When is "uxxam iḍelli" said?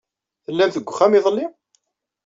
0.89-1.45